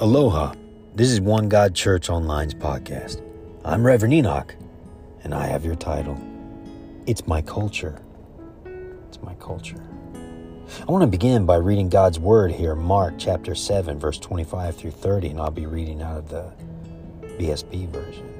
[0.00, 0.52] Aloha.
[0.96, 3.22] This is One God Church Online's podcast.
[3.64, 4.56] I'm Reverend Enoch,
[5.22, 6.20] and I have your title.
[7.06, 8.02] It's my culture.
[9.06, 9.80] It's my culture.
[10.80, 14.90] I want to begin by reading God's word here, Mark chapter 7, verse 25 through
[14.90, 16.52] 30, and I'll be reading out of the
[17.38, 18.34] BSB version.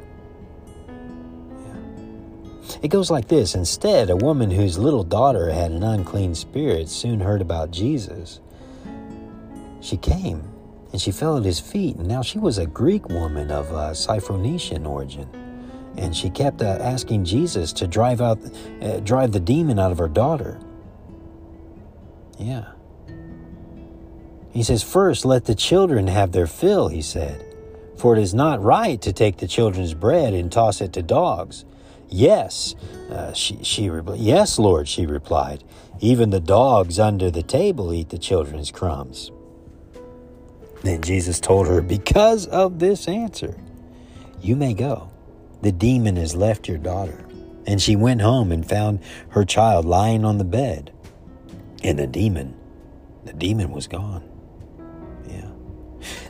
[1.61, 2.77] Yeah.
[2.82, 7.21] It goes like this Instead, a woman whose little daughter had an unclean spirit soon
[7.21, 8.41] heard about Jesus.
[9.80, 10.43] She came
[10.95, 13.93] and she fell at his feet, and now she was a Greek woman of uh,
[14.87, 15.29] origin.
[15.97, 18.39] And she kept uh, asking Jesus to drive out,
[18.80, 20.61] uh, drive the demon out of her daughter.
[22.38, 22.66] Yeah.
[24.52, 27.45] He says, First, let the children have their fill, he said.
[27.97, 31.65] For it is not right to take the children's bread and toss it to dogs.
[32.09, 32.77] Yes,
[33.11, 35.65] uh, she, she yes, Lord, she replied.
[35.99, 39.33] Even the dogs under the table eat the children's crumbs.
[40.85, 43.57] Then Jesus told her, Because of this answer,
[44.40, 45.10] you may go.
[45.63, 47.27] The demon has left your daughter.
[47.66, 50.93] And she went home and found her child lying on the bed.
[51.82, 52.55] And the demon,
[53.24, 54.29] the demon was gone.
[55.27, 55.49] Yeah.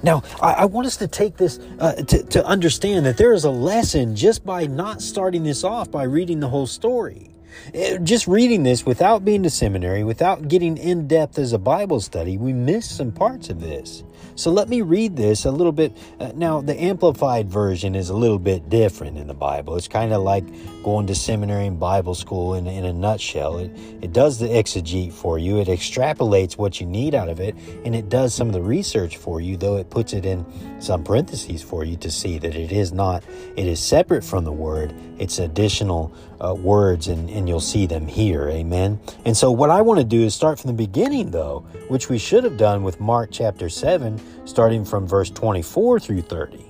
[0.05, 3.45] Now, I, I want us to take this uh, to, to understand that there is
[3.45, 7.35] a lesson just by not starting this off by reading the whole story.
[7.75, 12.01] Uh, just reading this without being to seminary, without getting in depth as a Bible
[12.01, 14.05] study, we miss some parts of this.
[14.37, 15.97] So let me read this a little bit.
[16.19, 19.77] Uh, now, the Amplified Version is a little bit different in the Bible.
[19.77, 20.45] It's kind of like
[20.83, 23.59] going to seminary and Bible school in, in a nutshell.
[23.59, 23.71] It,
[24.03, 27.55] it does the exegete for you, it extrapolates what you need out of it,
[27.85, 30.45] and it does some of the research for you, though it puts it in
[30.81, 33.25] some parentheses for you to see that it is not,
[33.57, 36.13] it is separate from the Word, it's additional
[36.45, 38.49] uh, words, and, and you'll see them here.
[38.49, 39.01] Amen.
[39.25, 42.19] And so, what I want to do is start from the beginning, though, which we
[42.19, 44.04] should have done with Mark chapter 7,
[44.45, 46.65] starting from verse 24 through 30,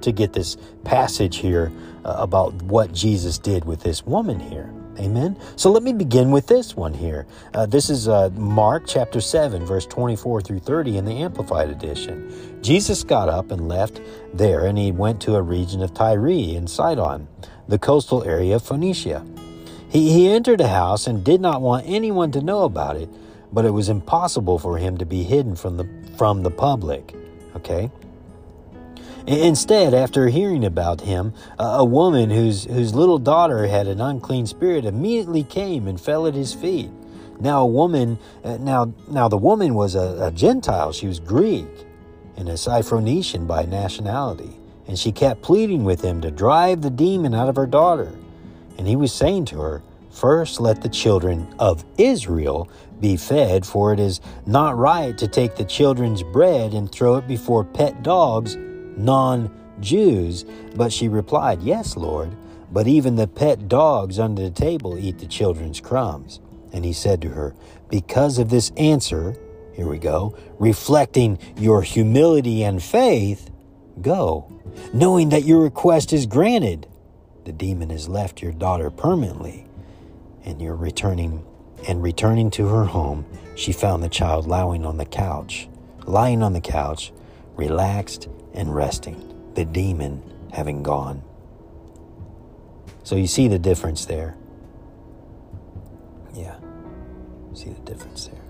[0.00, 1.72] to get this passage here
[2.04, 4.72] uh, about what Jesus did with this woman here.
[4.98, 5.38] Amen.
[5.54, 7.26] So let me begin with this one here.
[7.54, 12.32] Uh, this is uh, Mark chapter 7, verse 24 through 30 in the Amplified Edition.
[12.62, 14.00] Jesus got up and left
[14.34, 17.28] there, and he went to a region of Tyre and Sidon,
[17.68, 19.24] the coastal area of Phoenicia.
[19.88, 23.08] He, he entered a house and did not want anyone to know about it,
[23.52, 27.14] but it was impossible for him to be hidden from the, from the public.
[27.56, 27.90] Okay?
[29.26, 34.84] Instead, after hearing about him, a woman whose, whose little daughter had an unclean spirit
[34.84, 36.90] immediately came and fell at his feet.
[37.38, 40.92] Now, a woman, uh, now, now the woman was a, a Gentile.
[40.92, 41.68] She was Greek
[42.36, 44.56] and a Syrophoenician by nationality.
[44.88, 48.10] And she kept pleading with him to drive the demon out of her daughter.
[48.78, 52.68] And he was saying to her, First, let the children of Israel
[53.00, 57.28] be fed, for it is not right to take the children's bread and throw it
[57.28, 60.44] before pet dogs non Jews.
[60.74, 62.36] But she replied, Yes, Lord,
[62.70, 66.40] but even the pet dogs under the table eat the children's crumbs.
[66.72, 67.54] And he said to her,
[67.88, 69.36] Because of this answer,
[69.72, 73.50] here we go, reflecting your humility and faith,
[74.02, 74.60] go,
[74.92, 76.86] knowing that your request is granted.
[77.44, 79.66] The demon has left your daughter permanently,
[80.44, 81.46] and you're returning.
[81.86, 83.24] And returning to her home,
[83.54, 85.68] she found the child lying on the couch,
[86.06, 87.12] lying on the couch,
[87.56, 90.22] relaxed and resting, the demon
[90.52, 91.22] having gone.
[93.02, 94.36] So you see the difference there.
[96.34, 96.56] Yeah,
[97.54, 98.42] see the difference there.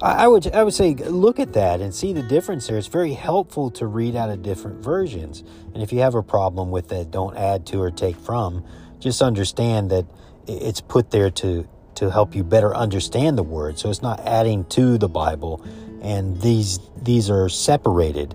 [0.00, 2.78] I, I, would I would say look at that and see the difference there.
[2.78, 5.42] It's very helpful to read out of different versions.
[5.74, 8.64] And if you have a problem with that, don't add to or take from.
[8.98, 10.06] Just understand that
[10.46, 13.78] it's put there to to help you better understand the word.
[13.78, 15.64] So it's not adding to the Bible,
[16.02, 18.34] and these these are separated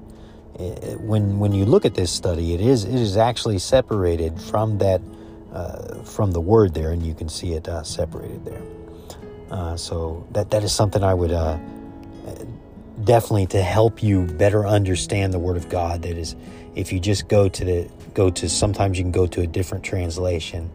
[0.60, 5.02] when when you look at this study, it is it is actually separated from that
[5.54, 8.62] uh, from the word there, and you can see it uh, separated there.
[9.50, 11.58] Uh, so that that is something I would uh,
[13.04, 16.02] definitely to help you better understand the Word of God.
[16.02, 16.36] That is,
[16.76, 19.86] if you just go to the go to sometimes you can go to a different
[19.86, 20.70] translation,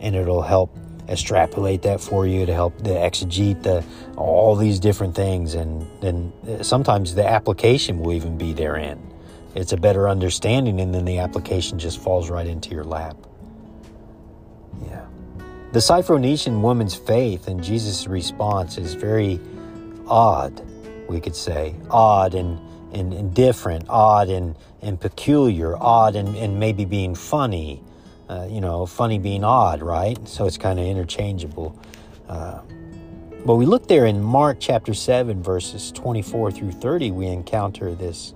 [0.00, 0.76] and it'll help
[1.08, 3.84] extrapolate that for you to help the exegete the
[4.16, 6.32] all these different things, and then
[6.62, 9.08] sometimes the application will even be therein
[9.54, 13.16] it's a better understanding, and then the application just falls right into your lap.
[14.84, 15.04] Yeah.
[15.72, 19.40] The Syrophoenician woman's faith and Jesus' response is very
[20.06, 20.62] odd,
[21.08, 21.74] we could say.
[21.90, 22.60] Odd and,
[22.92, 27.82] and, and different, odd and, and peculiar, odd and, and maybe being funny.
[28.28, 30.18] Uh, you know, funny being odd, right?
[30.28, 31.78] So it's kind of interchangeable.
[32.28, 32.60] Uh,
[33.46, 38.34] but we look there in Mark chapter 7, verses 24 through 30, we encounter this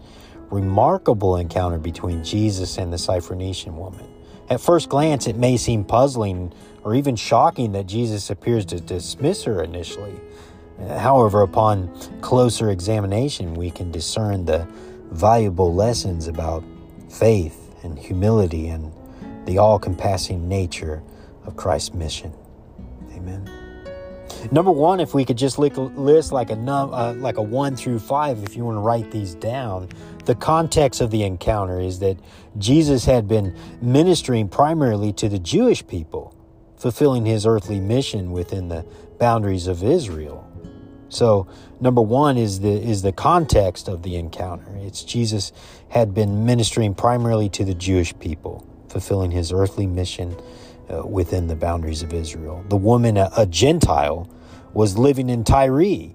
[0.51, 4.07] remarkable encounter between Jesus and the Syrophoenician woman.
[4.49, 6.53] At first glance, it may seem puzzling
[6.85, 10.15] or even shocking that Jesus appears to dismiss her initially.
[10.89, 11.89] However, upon
[12.21, 14.67] closer examination, we can discern the
[15.11, 16.65] valuable lessons about
[17.09, 18.93] faith and humility and
[19.47, 21.03] the all compassing nature
[21.45, 22.33] of Christ's mission.
[23.13, 23.49] Amen.
[24.51, 28.01] Number one, if we could just list like a num, uh, like a one through
[28.01, 29.89] five, if you want to write these down,
[30.25, 32.19] the context of the encounter is that
[32.59, 36.35] Jesus had been ministering primarily to the Jewish people,
[36.77, 38.85] fulfilling his earthly mission within the
[39.19, 40.49] boundaries of Israel.
[41.09, 41.47] So,
[41.79, 44.67] number one is the is the context of the encounter.
[44.79, 45.53] It's Jesus
[45.91, 50.37] had been ministering primarily to the Jewish people, fulfilling his earthly mission
[50.93, 52.65] uh, within the boundaries of Israel.
[52.69, 54.29] The woman, a, a Gentile,
[54.75, 56.13] was living in Tyre,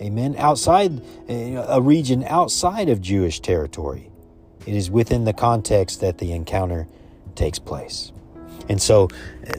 [0.00, 4.10] amen, outside a region outside of Jewish territory.
[4.66, 6.86] It is within the context that the encounter
[7.34, 8.12] takes place.
[8.68, 9.08] And so,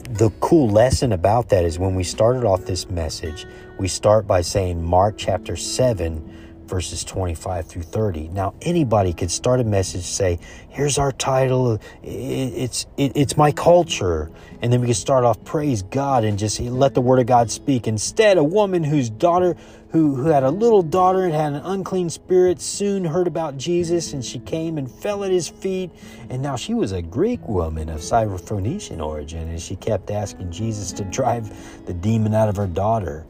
[0.08, 3.46] the cool lesson about that is when we started off this message,
[3.78, 8.28] we start by saying Mark chapter 7, verses 25 through 30.
[8.28, 10.38] Now, anybody could start a message, say,
[10.68, 14.30] here's our title, it's, it, it's my culture.
[14.62, 17.50] And then we could start off, praise God, and just let the word of God
[17.50, 17.86] speak.
[17.86, 19.56] Instead, a woman whose daughter,
[19.90, 24.12] who, who had a little daughter and had an unclean spirit, soon heard about Jesus,
[24.12, 25.90] and she came and fell at his feet.
[26.30, 30.92] And now she was a Greek woman of Syrophoenician origin, and she kept asking Jesus
[30.92, 33.26] to drive the demon out of her daughter.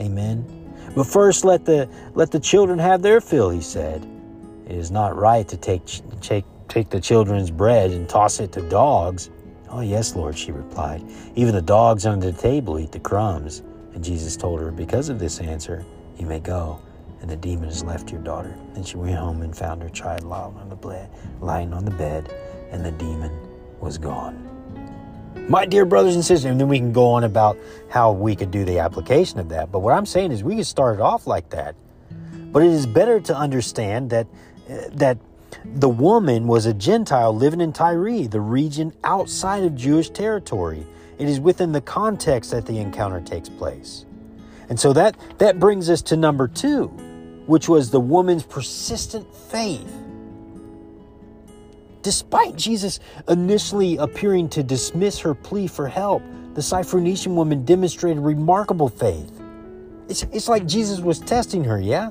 [0.00, 0.59] Amen.
[0.94, 4.06] But first let the let the children have their fill, he said.
[4.66, 5.82] It is not right to take
[6.20, 9.30] take take the children's bread and toss it to dogs.
[9.68, 11.04] Oh yes, Lord, she replied.
[11.36, 13.62] Even the dogs under the table eat the crumbs.
[13.94, 15.84] And Jesus told her, Because of this answer,
[16.18, 16.80] you may go,
[17.20, 18.56] and the demon has left your daughter.
[18.74, 21.10] Then she went home and found her child lying on the bed,
[21.40, 22.32] lying on the bed,
[22.70, 23.32] and the demon
[23.80, 24.49] was gone.
[25.48, 28.50] My dear brothers and sisters, and then we can go on about how we could
[28.50, 29.72] do the application of that.
[29.72, 31.74] But what I'm saying is we can start it off like that.
[32.52, 34.26] But it is better to understand that
[34.68, 35.18] uh, that
[35.64, 40.86] the woman was a Gentile living in Tyre, the region outside of Jewish territory.
[41.18, 44.06] It is within the context that the encounter takes place.
[44.68, 46.86] And so that, that brings us to number two,
[47.46, 49.92] which was the woman's persistent faith.
[52.02, 56.22] Despite Jesus initially appearing to dismiss her plea for help,
[56.54, 59.30] the Syrophoenician woman demonstrated remarkable faith.
[60.08, 62.10] It's, it's like Jesus was testing her, yeah?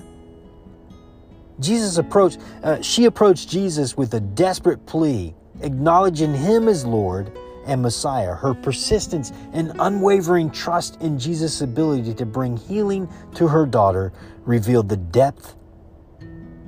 [1.60, 7.82] Jesus approached, uh, she approached Jesus with a desperate plea, acknowledging him as Lord and
[7.82, 8.34] Messiah.
[8.34, 14.14] Her persistence and unwavering trust in Jesus' ability to bring healing to her daughter
[14.46, 15.56] revealed the depth,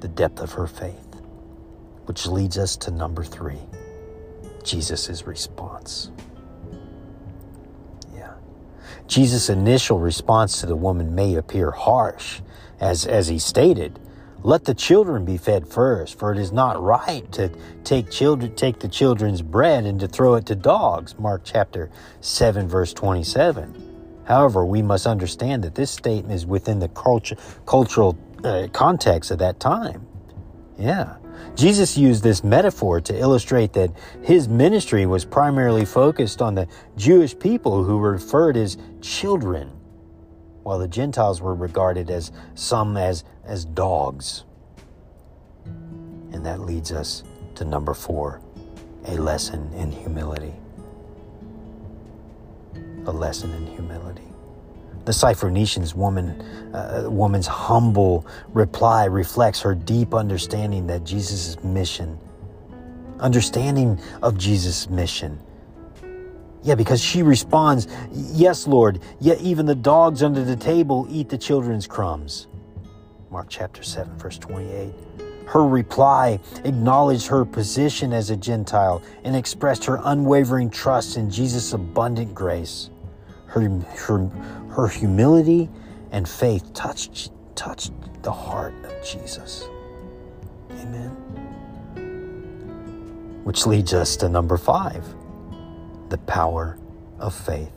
[0.02, 1.11] the depth of her faith.
[2.12, 3.62] Which leads us to number three
[4.66, 6.12] Jesus' response.
[8.14, 8.34] Yeah.
[9.08, 12.42] Jesus' initial response to the woman may appear harsh,
[12.82, 13.98] as, as he stated.
[14.44, 17.50] Let the children be fed first, for it is not right to
[17.86, 21.18] take children take the children's bread and to throw it to dogs.
[21.18, 24.24] Mark chapter 7 verse 27.
[24.26, 29.40] However, we must understand that this statement is within the culture, cultural uh, context of
[29.40, 30.06] that time.
[30.78, 31.16] Yeah.
[31.56, 33.92] Jesus used this metaphor to illustrate that
[34.24, 36.68] his ministry was primarily focused on the
[36.98, 39.72] Jewish people who were referred as children,
[40.64, 44.46] while the Gentiles were regarded as some as, as dogs.
[45.66, 47.24] And that leads us
[47.56, 48.42] to number four
[49.06, 50.54] a lesson in humility.
[53.06, 54.31] A lesson in humility.
[55.06, 56.42] The Syrophoenician's woman,
[56.74, 62.20] uh, woman's humble reply reflects her deep understanding that Jesus' mission,
[63.20, 65.40] understanding of Jesus' mission.
[66.64, 71.38] Yeah, because she responds, Yes, Lord, yet even the dogs under the table eat the
[71.38, 72.48] children's crumbs.
[73.32, 74.94] Mark chapter 7, verse 28.
[75.48, 81.74] Her reply acknowledged her position as a Gentile and expressed her unwavering trust in Jesus'
[81.74, 82.90] abundant grace.
[83.52, 83.68] Her,
[84.08, 84.28] her,
[84.70, 85.70] her humility
[86.12, 87.92] and faith touched, touched
[88.24, 89.68] the heart of Jesus.
[90.72, 91.10] Amen.
[93.44, 95.06] Which leads us to number five
[96.08, 96.78] the power
[97.20, 97.74] of faith.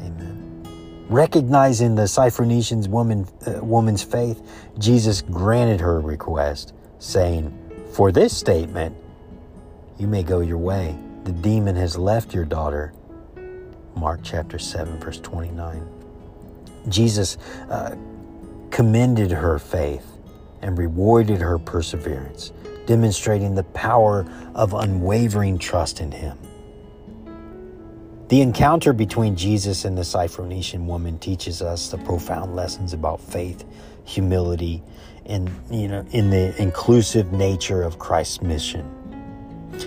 [0.00, 1.06] Amen.
[1.08, 4.42] Recognizing the Syrophoenician's woman, uh, woman's faith,
[4.78, 7.52] Jesus granted her request, saying,
[7.94, 8.94] For this statement,
[9.98, 10.96] you may go your way.
[11.24, 12.92] The demon has left your daughter
[13.98, 15.86] Mark chapter 7, verse 29.
[16.88, 17.36] Jesus
[17.68, 17.96] uh,
[18.70, 20.06] commended her faith
[20.62, 22.52] and rewarded her perseverance,
[22.86, 26.38] demonstrating the power of unwavering trust in him.
[28.28, 33.64] The encounter between Jesus and the Syrophoenician woman teaches us the profound lessons about faith,
[34.04, 34.82] humility,
[35.24, 38.97] and you know, in the inclusive nature of Christ's mission.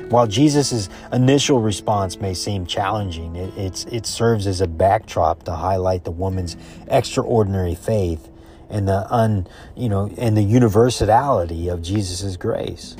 [0.10, 6.04] While Jesus' initial response may seem challenging, it, it serves as a backdrop to highlight
[6.04, 6.58] the woman's
[6.88, 8.30] extraordinary faith
[8.70, 12.96] and the un, you know, and the universality of Jesus' grace.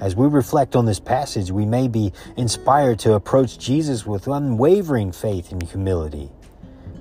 [0.00, 5.12] As we reflect on this passage, we may be inspired to approach Jesus with unwavering
[5.12, 6.30] faith and humility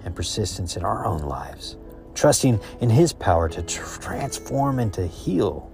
[0.05, 1.75] and persistence in our own lives,
[2.13, 5.69] trusting in His power to transform and to heal.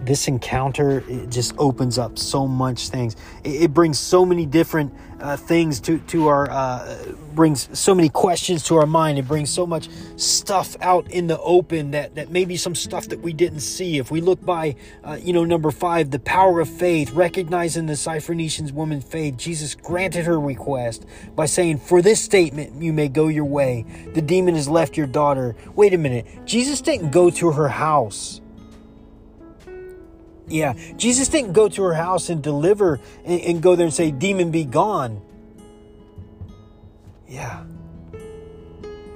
[0.00, 3.16] This encounter it just opens up so much things.
[3.44, 8.08] It, it brings so many different uh, things to to our uh, brings so many
[8.08, 9.18] questions to our mind.
[9.18, 13.20] It brings so much stuff out in the open that that maybe some stuff that
[13.20, 13.98] we didn't see.
[13.98, 17.94] If we look by uh, you know number five the power of faith recognizing the
[17.94, 23.28] Syrophoenician woman's faith jesus granted her request by saying for this statement you may go
[23.28, 23.84] your way.
[24.14, 25.56] The demon has left your daughter.
[25.74, 26.26] Wait a minute.
[26.44, 28.40] Jesus didn't go to her house
[30.48, 34.10] yeah, Jesus didn't go to her house and deliver and, and go there and say,
[34.10, 35.20] Demon, be gone.
[37.28, 37.64] Yeah.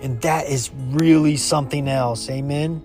[0.02, 2.28] And that is really something else.
[2.30, 2.82] Amen.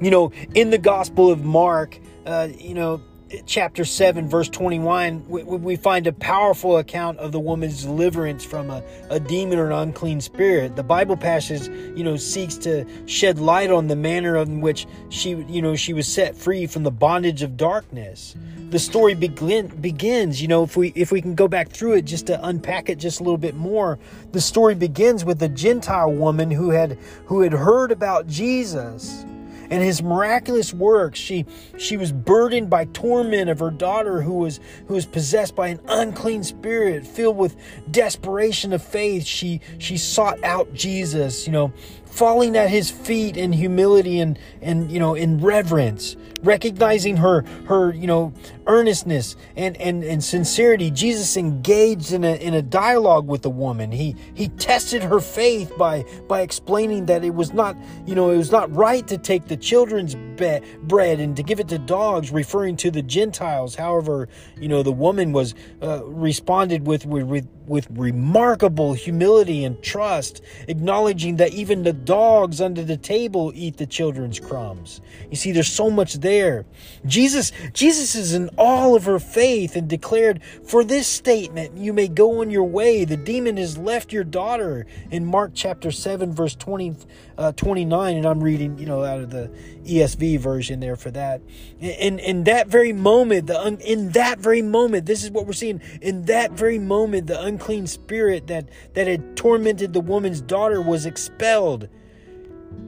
[0.00, 3.02] You know, in the Gospel of Mark, uh, you know,
[3.44, 8.70] chapter 7, verse 21, we, we, find a powerful account of the woman's deliverance from
[8.70, 10.76] a, a demon or an unclean spirit.
[10.76, 15.30] The Bible passage, you know, seeks to shed light on the manner in which she,
[15.30, 18.36] you know, she was set free from the bondage of darkness.
[18.70, 22.02] The story begin, begins, you know, if we if we can go back through it
[22.02, 23.98] just to unpack it just a little bit more,
[24.32, 29.24] the story begins with a Gentile woman who had who had heard about Jesus
[29.70, 31.18] and his miraculous works.
[31.18, 31.46] She
[31.78, 35.80] she was burdened by torment of her daughter who was who was possessed by an
[35.88, 37.56] unclean spirit, filled with
[37.90, 39.24] desperation of faith.
[39.24, 41.72] She she sought out Jesus, you know,
[42.16, 47.92] falling at his feet in humility and and you know in reverence recognizing her her
[47.92, 48.32] you know
[48.66, 50.90] earnestness and and, and sincerity.
[50.90, 53.92] Jesus engaged in a in a dialogue with the woman.
[53.92, 58.36] He he tested her faith by by explaining that it was not you know it
[58.36, 62.30] was not right to take the children's be- bread and to give it to dogs
[62.30, 63.74] referring to the gentiles.
[63.74, 70.40] However you know the woman was uh, responded with with with remarkable humility and trust,
[70.68, 75.02] acknowledging that even the dogs under the table eat the children's crumbs.
[75.30, 76.64] You see, there's so much there.
[77.04, 82.08] Jesus, Jesus is in all of her faith and declared, For this statement you may
[82.08, 83.04] go on your way.
[83.04, 86.96] The demon has left your daughter in Mark chapter 7, verse 20,
[87.36, 88.16] uh, 29.
[88.16, 89.50] And I'm reading, you know, out of the
[89.84, 91.40] ESV version there for that.
[91.80, 95.52] In, in that very moment, the un, in that very moment, this is what we're
[95.52, 95.80] seeing.
[96.00, 101.06] In that very moment, the unclean spirit that, that had tormented the woman's daughter was
[101.06, 101.88] expelled,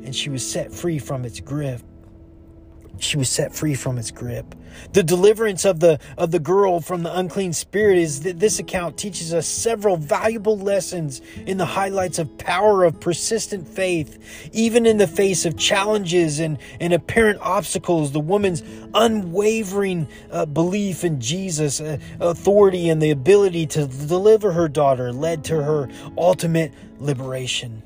[0.04, 1.83] and she was set free from its grip
[3.00, 4.54] she was set free from its grip.
[4.92, 8.97] The deliverance of the of the girl from the unclean spirit is that this account
[8.97, 14.99] teaches us several valuable lessons in the highlights of power of persistent faith, even in
[14.99, 18.12] the face of challenges and, and apparent obstacles.
[18.12, 18.62] The woman's
[18.95, 25.45] unwavering uh, belief in Jesus' uh, authority and the ability to deliver her daughter led
[25.45, 27.83] to her ultimate liberation.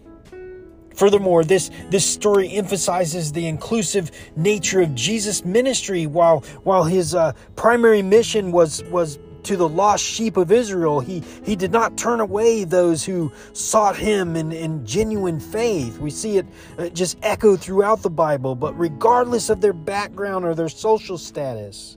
[1.03, 6.07] Furthermore, this, this story emphasizes the inclusive nature of Jesus' ministry.
[6.07, 11.25] While, while his uh, primary mission was, was to the lost sheep of Israel, he,
[11.45, 15.99] he did not turn away those who sought him in, in genuine faith.
[15.99, 16.47] We see it
[16.79, 21.97] uh, just echo throughout the Bible, but regardless of their background or their social status,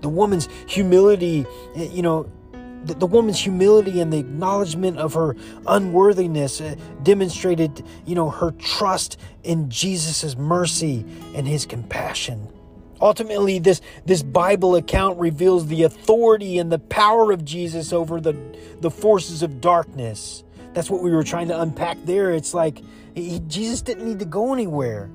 [0.00, 1.44] the woman's humility,
[1.76, 2.32] you know,
[2.86, 8.52] the, the woman's humility and the acknowledgement of her unworthiness uh, demonstrated, you know, her
[8.52, 12.48] trust in Jesus' mercy and his compassion.
[13.00, 18.34] Ultimately, this, this Bible account reveals the authority and the power of Jesus over the,
[18.80, 20.44] the forces of darkness.
[20.72, 22.32] That's what we were trying to unpack there.
[22.32, 22.82] It's like
[23.14, 25.10] he, Jesus didn't need to go anywhere.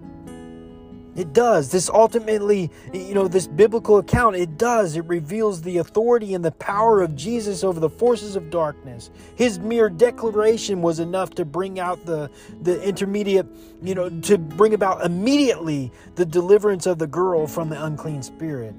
[1.13, 1.72] It does.
[1.72, 4.96] This ultimately, you know, this biblical account, it does.
[4.96, 9.10] It reveals the authority and the power of Jesus over the forces of darkness.
[9.36, 13.46] His mere declaration was enough to bring out the the intermediate,
[13.82, 18.74] you know, to bring about immediately the deliverance of the girl from the unclean spirit.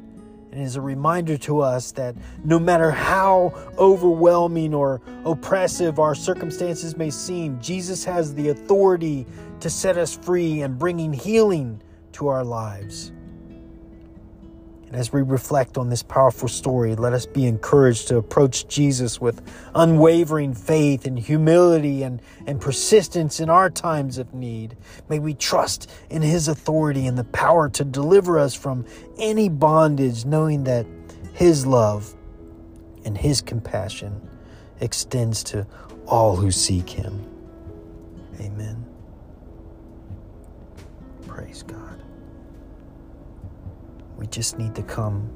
[0.52, 6.96] And is a reminder to us that no matter how overwhelming or oppressive our circumstances
[6.96, 9.26] may seem, Jesus has the authority
[9.60, 11.80] to set us free and bringing healing
[12.12, 13.12] to our lives.
[14.92, 19.18] And as we reflect on this powerful story, let us be encouraged to approach Jesus
[19.18, 19.40] with
[19.74, 24.76] unwavering faith and humility and, and persistence in our times of need.
[25.08, 28.84] May we trust in His authority and the power to deliver us from
[29.16, 30.84] any bondage, knowing that
[31.32, 32.14] His love
[33.06, 34.20] and His compassion
[34.80, 35.66] extends to
[36.06, 37.24] all who seek Him.
[38.38, 38.84] Amen.
[41.26, 41.81] Praise God.
[44.22, 45.28] We just need to come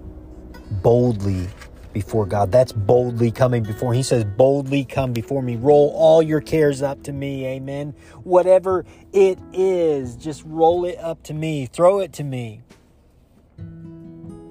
[0.71, 1.49] boldly
[1.93, 2.53] before God.
[2.53, 3.93] That's boldly coming before.
[3.95, 5.57] He says, boldly come before me.
[5.57, 7.45] Roll all your cares up to me.
[7.47, 7.97] Amen.
[8.23, 11.67] Whatever it is, just roll it up to me.
[11.67, 12.63] Throw it to me.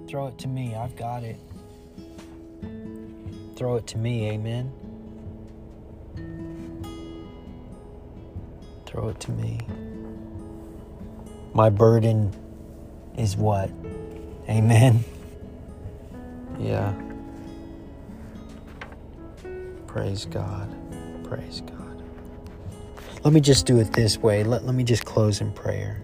[0.09, 0.75] Throw it to me.
[0.75, 1.39] I've got it.
[3.55, 4.31] Throw it to me.
[4.31, 4.69] Amen.
[8.85, 9.61] Throw it to me.
[11.53, 12.35] My burden
[13.17, 13.71] is what?
[14.49, 15.03] Amen.
[16.59, 16.93] Yeah.
[19.87, 20.69] Praise God.
[21.25, 22.03] Praise God.
[23.23, 24.43] Let me just do it this way.
[24.43, 26.01] Let, let me just close in prayer.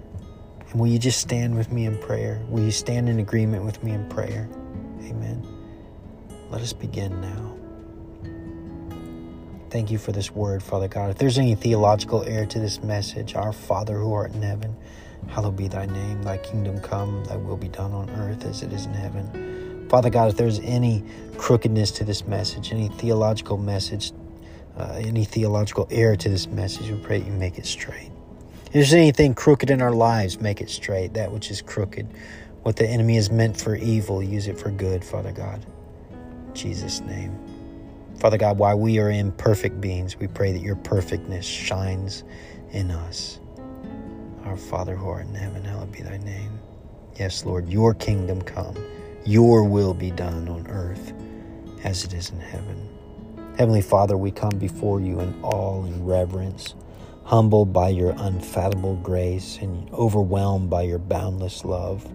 [0.72, 2.42] And will you just stand with me in prayer?
[2.50, 4.50] Will you stand in agreement with me in prayer?
[5.04, 5.46] Amen.
[6.50, 7.56] Let us begin now.
[9.70, 11.12] Thank you for this word, Father God.
[11.12, 14.76] If there's any theological error to this message, our Father who art in heaven,
[15.28, 18.74] Hallowed be thy name, thy kingdom come, thy will be done on earth as it
[18.74, 19.88] is in heaven.
[19.90, 21.04] Father God, if there's any
[21.38, 24.14] crookedness to this message, any theological message,
[24.78, 28.10] uh, any theological error to this message, we pray you make it straight.
[28.68, 31.16] If there's anything crooked in our lives, make it straight.
[31.16, 32.08] That which is crooked,
[32.64, 35.66] what the enemy has meant for evil, use it for good, Father God.
[36.48, 37.38] In Jesus' name.
[38.18, 42.24] Father God, while we are imperfect beings, we pray that your perfectness shines
[42.72, 43.41] in us.
[44.52, 46.60] Our Father who art in heaven, hallowed be thy name.
[47.18, 48.76] Yes, Lord, your kingdom come,
[49.24, 51.14] your will be done on earth
[51.86, 52.90] as it is in heaven.
[53.58, 56.76] Heavenly Father, we come before you in awe and reverence,
[57.24, 62.06] humbled by your unfathomable grace and overwhelmed by your boundless love.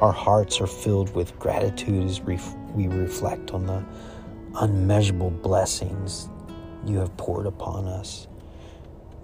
[0.00, 2.38] Our hearts are filled with gratitude as we
[2.86, 3.84] reflect on the
[4.54, 6.28] unmeasurable blessings
[6.86, 8.27] you have poured upon us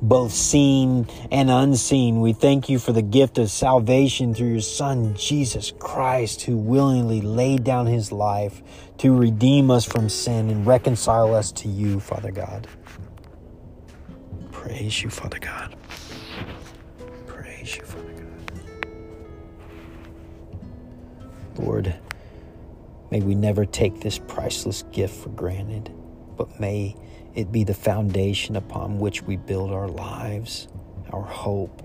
[0.02, 2.20] both seen and unseen.
[2.20, 7.20] We thank you for the gift of salvation through your Son, Jesus Christ, who willingly
[7.20, 8.62] laid down his life
[8.98, 12.66] to redeem us from sin and reconcile us to you, Father God.
[14.52, 15.74] Praise you, Father God.
[17.26, 18.14] Praise you, Father God.
[21.59, 21.94] Lord,
[23.11, 25.92] may we never take this priceless gift for granted,
[26.37, 26.96] but may
[27.35, 30.68] it be the foundation upon which we build our lives,
[31.12, 31.83] our hope,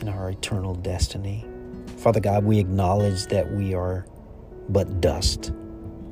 [0.00, 1.46] and our eternal destiny.
[1.98, 4.04] Father God, we acknowledge that we are
[4.68, 5.52] but dust,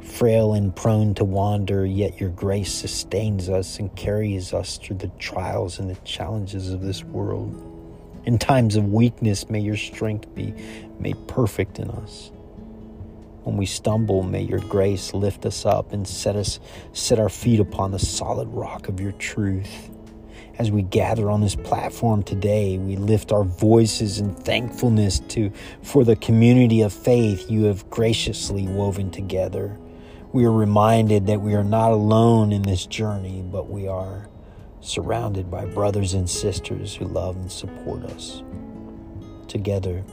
[0.01, 5.11] frail and prone to wander, yet your grace sustains us and carries us through the
[5.19, 7.67] trials and the challenges of this world.
[8.25, 10.55] In times of weakness, may your strength be
[10.99, 12.31] made perfect in us.
[13.45, 16.61] When we stumble, may your grace lift us up and set us
[16.93, 19.91] set our feet upon the solid rock of your truth.
[20.59, 25.51] As we gather on this platform today, we lift our voices in thankfulness to
[25.83, 29.79] for the community of faith you have graciously woven together.
[30.33, 34.29] We are reminded that we are not alone in this journey, but we are
[34.81, 38.43] surrounded by brothers and sisters who love and support us.
[39.49, 40.05] Together,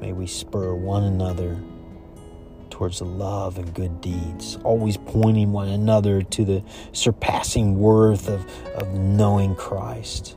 [0.00, 1.60] may we spur one another
[2.80, 8.88] towards love and good deeds, always pointing one another to the surpassing worth of, of
[8.94, 10.34] knowing Christ.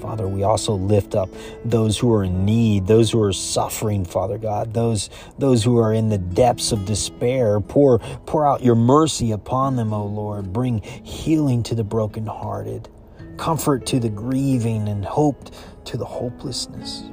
[0.00, 1.28] Father, we also lift up
[1.64, 5.94] those who are in need, those who are suffering, Father God, those, those who are
[5.94, 7.60] in the depths of despair.
[7.60, 10.52] Pour, pour out your mercy upon them, O Lord.
[10.52, 12.88] Bring healing to the brokenhearted,
[13.36, 15.50] comfort to the grieving, and hope
[15.84, 17.04] to the hopelessness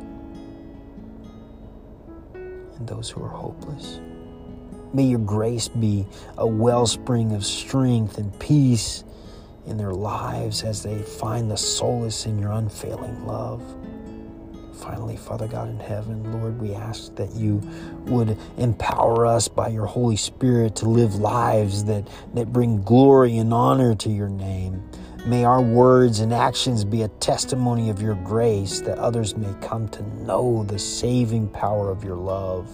[2.80, 4.00] and those who are hopeless.
[4.94, 9.04] May your grace be a wellspring of strength and peace
[9.68, 13.62] in their lives as they find the solace in your unfailing love.
[14.82, 17.62] Finally, Father God in heaven, Lord, we ask that you
[18.06, 23.54] would empower us by your Holy Spirit to live lives that, that bring glory and
[23.54, 24.82] honor to your name.
[25.26, 29.90] May our words and actions be a testimony of your grace that others may come
[29.90, 32.68] to know the saving power of your love.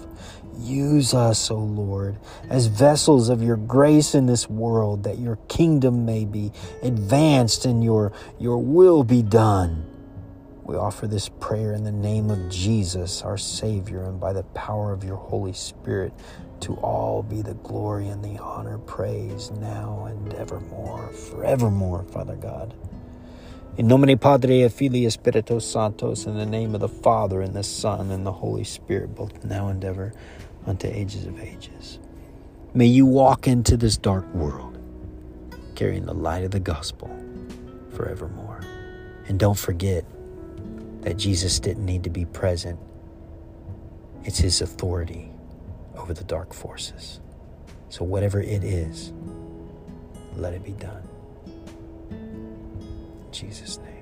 [0.60, 2.18] Use us, O Lord,
[2.50, 7.84] as vessels of your grace in this world, that your kingdom may be advanced and
[7.84, 9.95] your, your will be done.
[10.65, 14.91] We offer this prayer in the name of Jesus, our Savior, and by the power
[14.91, 16.12] of your Holy Spirit.
[16.62, 22.73] To all be the glory and the honor, praise now and evermore, forevermore, Father God.
[23.78, 27.62] In nomine Padre et Filii Spiritus Sanctos, in the name of the Father and the
[27.62, 30.13] Son and the Holy Spirit, both now and ever,
[30.65, 31.99] unto ages of ages.
[32.73, 34.80] May you walk into this dark world,
[35.75, 37.12] carrying the light of the gospel
[37.91, 38.62] forevermore.
[39.28, 40.06] And don't forget,
[41.06, 42.80] that Jesus didn't need to be present.
[44.24, 45.30] It's his authority
[45.96, 47.22] over the dark forces.
[47.89, 49.13] So, whatever it is,
[50.36, 51.08] let it be done.
[52.10, 53.95] In Jesus' name.